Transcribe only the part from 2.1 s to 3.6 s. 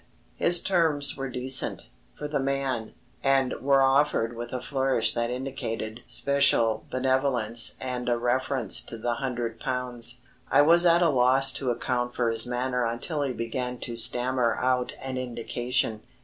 for the man, and